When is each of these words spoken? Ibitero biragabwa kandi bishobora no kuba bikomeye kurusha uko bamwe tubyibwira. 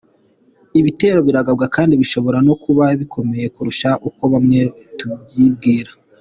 Ibitero 0.79 1.19
biragabwa 1.27 1.65
kandi 1.75 1.93
bishobora 2.01 2.37
no 2.47 2.53
kuba 2.63 2.83
bikomeye 2.99 3.45
kurusha 3.55 3.89
uko 4.07 4.21
bamwe 4.33 4.59
tubyibwira. 4.97 5.91